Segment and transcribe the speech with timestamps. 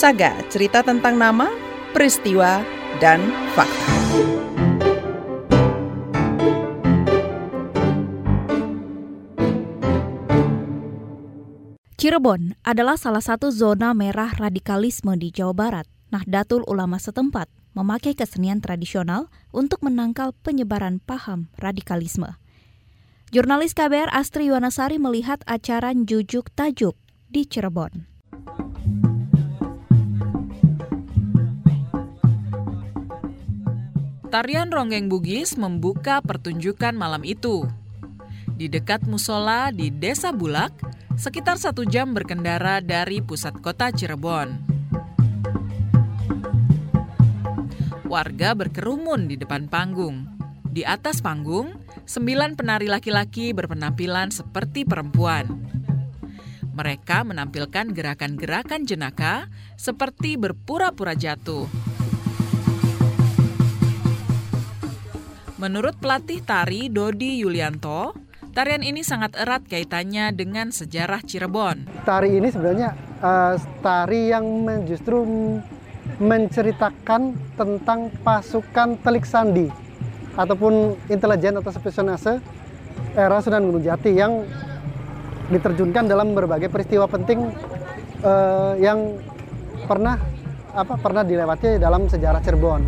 [0.00, 1.52] Saga, cerita tentang nama,
[1.92, 2.64] peristiwa,
[3.04, 3.20] dan
[3.52, 3.84] fakta.
[12.00, 15.86] Cirebon adalah salah satu zona merah radikalisme di Jawa Barat.
[16.08, 22.40] Nahdlatul Ulama setempat memakai kesenian tradisional untuk menangkal penyebaran paham radikalisme.
[23.36, 26.96] Jurnalis KBR Astri Yuwanasari melihat acara Jujuk Tajuk
[27.28, 28.09] di Cirebon.
[34.30, 37.66] Tarian Ronggeng Bugis membuka pertunjukan malam itu.
[38.54, 40.70] Di dekat musola di Desa Bulak,
[41.18, 44.54] sekitar satu jam berkendara dari pusat kota Cirebon.
[48.06, 50.30] Warga berkerumun di depan panggung.
[50.62, 51.74] Di atas panggung,
[52.06, 55.50] sembilan penari laki-laki berpenampilan seperti perempuan.
[56.70, 61.89] Mereka menampilkan gerakan-gerakan jenaka seperti berpura-pura jatuh.
[65.60, 68.16] Menurut pelatih tari Dodi Yulianto,
[68.56, 71.84] tarian ini sangat erat kaitannya dengan sejarah Cirebon.
[72.08, 75.20] Tari ini sebenarnya uh, tari yang justru
[76.16, 79.68] menceritakan tentang pasukan Telik Sandi
[80.32, 82.40] ataupun intelijen atau spionase
[83.12, 84.40] era Sunan Gunung Jati yang
[85.52, 87.52] diterjunkan dalam berbagai peristiwa penting
[88.24, 89.12] uh, yang
[89.84, 90.16] pernah
[90.72, 92.80] apa pernah dilewati dalam sejarah Cirebon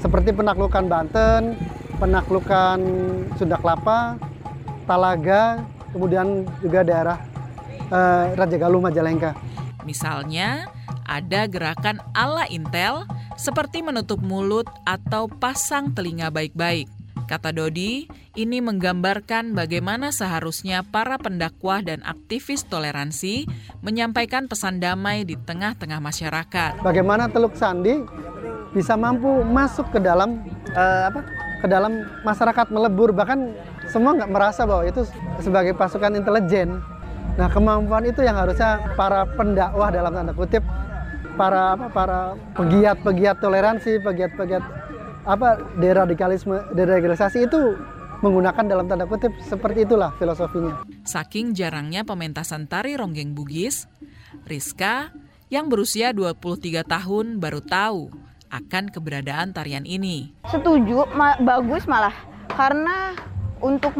[0.00, 1.56] seperti penaklukan Banten,
[2.00, 2.80] penaklukan
[3.36, 4.16] Sunda Kelapa,
[4.88, 5.62] Talaga,
[5.92, 7.20] kemudian juga daerah
[7.92, 9.36] uh, Raja Galuh Majalengka.
[9.84, 10.66] Misalnya,
[11.06, 13.06] ada gerakan ala Intel
[13.36, 16.90] seperti menutup mulut atau pasang telinga baik-baik.
[17.30, 23.46] Kata Dodi, ini menggambarkan bagaimana seharusnya para pendakwah dan aktivis toleransi
[23.86, 26.82] menyampaikan pesan damai di tengah-tengah masyarakat.
[26.82, 28.02] Bagaimana Teluk Sandi
[28.74, 30.42] bisa mampu masuk ke dalam
[30.74, 31.22] uh, apa?
[31.60, 33.52] Ke dalam masyarakat melebur bahkan
[33.86, 35.04] semua nggak merasa bahwa itu
[35.44, 36.80] sebagai pasukan intelijen.
[37.36, 40.64] Nah kemampuan itu yang harusnya para pendakwah dalam tanda kutip
[41.36, 42.18] para apa para
[42.56, 44.64] pegiat-pegiat toleransi, pegiat-pegiat
[45.28, 47.76] apa deradikalisme, deradikalisasi itu
[48.20, 50.84] menggunakan dalam tanda kutip seperti itulah filosofinya.
[51.04, 53.88] Saking jarangnya pementasan tari ronggeng Bugis,
[54.44, 55.12] Rizka
[55.48, 58.19] yang berusia 23 tahun baru tahu
[58.50, 60.34] akan keberadaan tarian ini.
[60.50, 62.14] Setuju, ma bagus malah
[62.50, 63.14] karena
[63.62, 63.94] untuk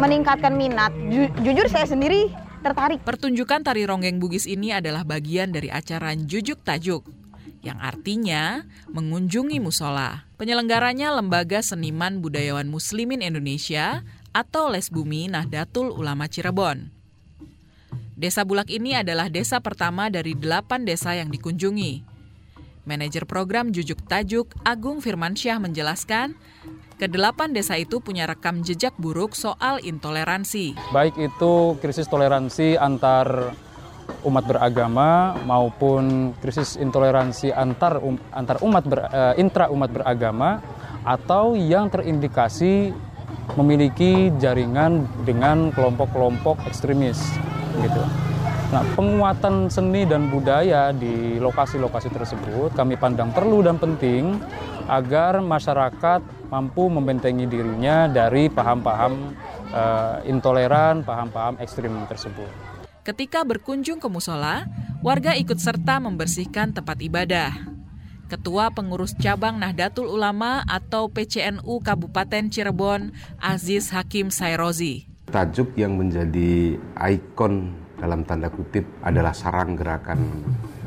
[0.00, 0.90] meningkatkan minat.
[1.12, 2.32] Ju jujur saya sendiri
[2.64, 3.04] tertarik.
[3.04, 7.04] Pertunjukan tari ronggeng Bugis ini adalah bagian dari acara Jujuk Tajuk
[7.64, 10.28] yang artinya mengunjungi musola.
[10.36, 14.04] Penyelenggaranya Lembaga Seniman Budayawan Muslimin Indonesia
[14.36, 16.92] atau Lesbumi Nahdlatul Ulama Cirebon.
[18.14, 22.13] Desa Bulak ini adalah desa pertama dari delapan desa yang dikunjungi.
[22.84, 26.36] Manajer program Jujuk Tajuk Agung Firmansyah menjelaskan,
[26.94, 30.78] Kedelapan desa itu punya rekam jejak buruk soal intoleransi.
[30.94, 33.50] Baik itu krisis toleransi antar
[34.22, 40.62] umat beragama maupun krisis intoleransi antar um, antar umat ber, uh, intra umat beragama
[41.02, 42.94] atau yang terindikasi
[43.58, 47.20] memiliki jaringan dengan kelompok-kelompok ekstremis
[47.82, 48.33] gitu.
[48.74, 54.34] Nah, penguatan seni dan budaya di lokasi-lokasi tersebut kami pandang perlu dan penting
[54.90, 59.30] agar masyarakat mampu membentengi dirinya dari paham-paham
[59.70, 62.50] uh, intoleran, paham-paham ekstrim tersebut.
[63.06, 64.66] Ketika berkunjung ke musola,
[65.06, 67.54] warga ikut serta membersihkan tempat ibadah.
[68.26, 75.06] Ketua Pengurus Cabang Nahdlatul Ulama atau PCNU Kabupaten Cirebon, Aziz Hakim Sairozi.
[75.30, 80.18] Tajuk yang menjadi ikon dalam tanda kutip adalah sarang gerakan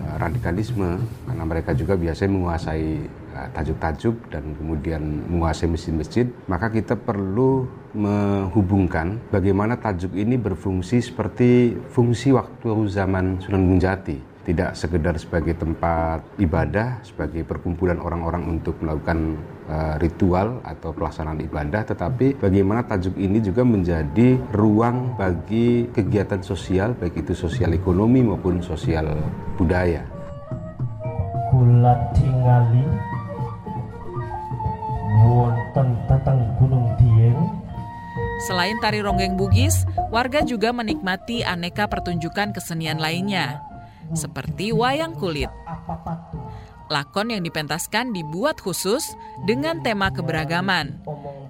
[0.02, 1.00] eh, radikalisme.
[1.28, 5.02] Karena mereka juga biasanya menguasai eh, tajuk-tajuk dan kemudian
[5.32, 6.28] menguasai masjid-masjid.
[6.46, 7.68] Maka kita perlu
[7.98, 14.18] menghubungkan bagaimana tajuk ini berfungsi seperti fungsi waktu zaman Sunan Gunung Jati.
[14.48, 19.36] Tidak sekedar sebagai tempat ibadah, sebagai perkumpulan orang-orang untuk melakukan
[19.68, 26.96] uh, ritual atau pelaksanaan ibadah, tetapi bagaimana tajuk ini juga menjadi ruang bagi kegiatan sosial,
[26.96, 29.12] baik itu sosial ekonomi maupun sosial
[29.60, 30.04] budaya.
[31.52, 32.84] Kula tingali
[35.28, 37.40] wonten tatang Gunung Dieng
[38.38, 39.82] Selain tari ronggeng Bugis,
[40.14, 43.66] warga juga menikmati aneka pertunjukan kesenian lainnya
[44.14, 45.52] seperti wayang kulit.
[46.88, 49.04] Lakon yang dipentaskan dibuat khusus
[49.46, 51.00] dengan tema keberagaman.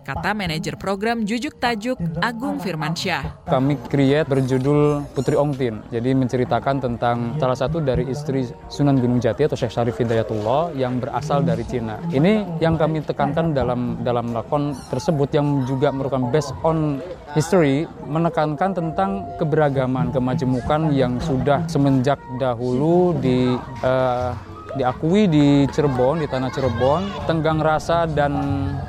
[0.07, 3.43] kata manajer program Jujuk Tajuk Agung Firmansyah.
[3.43, 5.83] Kami create berjudul Putri Ongtin.
[5.91, 11.03] Jadi menceritakan tentang salah satu dari istri Sunan Gunung Jati atau Syekh Syarif Hidayatullah yang
[11.03, 11.99] berasal dari Cina.
[12.07, 17.03] Ini yang kami tekankan dalam dalam lakon tersebut yang juga merupakan based on
[17.35, 24.31] history menekankan tentang keberagaman, kemajemukan yang sudah semenjak dahulu di uh,
[24.77, 28.37] diakui di Cirebon, di tanah Cirebon, tenggang rasa dan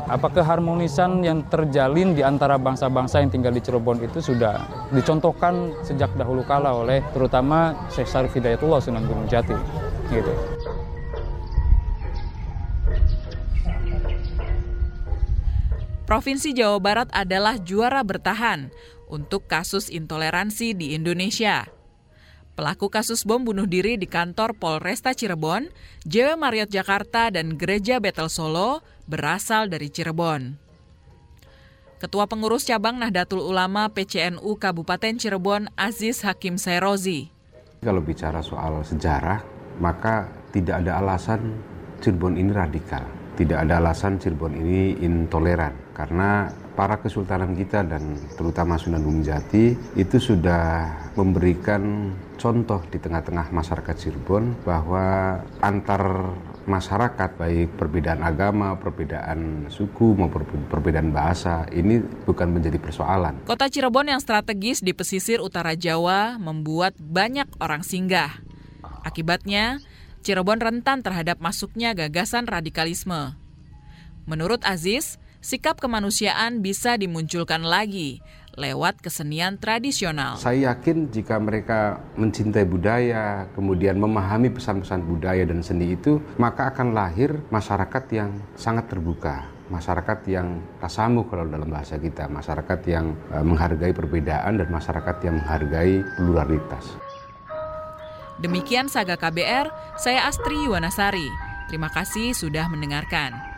[0.05, 6.12] apa keharmonisan yang terjalin di antara bangsa-bangsa yang tinggal di Cirebon itu sudah dicontohkan sejak
[6.14, 9.56] dahulu kala oleh terutama Syekh Sarif Hidayatullah Sunan Gunung Jati.
[10.12, 10.32] Gitu.
[16.08, 18.73] Provinsi Jawa Barat adalah juara bertahan
[19.12, 21.77] untuk kasus intoleransi di Indonesia.
[22.58, 25.70] Pelaku kasus bom bunuh diri di kantor Polresta Cirebon,
[26.02, 30.58] JW Marriott Jakarta, dan Gereja Betel Solo berasal dari Cirebon.
[32.02, 37.31] Ketua Pengurus Cabang Nahdlatul Ulama PCNU Kabupaten Cirebon Aziz Hakim Sairozi.
[37.78, 39.38] Kalau bicara soal sejarah,
[39.78, 41.62] maka tidak ada alasan
[42.02, 43.06] Cirebon ini radikal.
[43.38, 45.88] Tidak ada alasan Cirebon ini intoleran.
[45.98, 46.46] Karena
[46.78, 53.94] para kesultanan kita dan terutama Sunan Gunung Jati itu sudah memberikan contoh di tengah-tengah masyarakat
[53.98, 56.38] Cirebon bahwa antar
[56.70, 63.42] masyarakat baik perbedaan agama, perbedaan suku maupun perbedaan bahasa ini bukan menjadi persoalan.
[63.42, 68.38] Kota Cirebon yang strategis di pesisir utara Jawa membuat banyak orang singgah.
[69.02, 69.82] Akibatnya,
[70.22, 73.34] Cirebon rentan terhadap masuknya gagasan radikalisme.
[74.28, 78.19] Menurut Aziz, sikap kemanusiaan bisa dimunculkan lagi
[78.58, 80.35] lewat kesenian tradisional.
[80.35, 86.90] Saya yakin jika mereka mencintai budaya, kemudian memahami pesan-pesan budaya dan seni itu, maka akan
[86.90, 93.46] lahir masyarakat yang sangat terbuka, masyarakat yang tasamu kalau dalam bahasa kita, masyarakat yang uh,
[93.46, 96.99] menghargai perbedaan dan masyarakat yang menghargai pluralitas.
[98.43, 101.31] Demikian Saga KBR, saya Astri Yuwanasari.
[101.70, 103.57] Terima kasih sudah mendengarkan.